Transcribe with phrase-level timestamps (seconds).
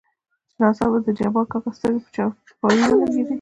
[0.49, 3.21] چې ناڅاپه دجبارکاکا سترګې په چارپايي ولګېدې.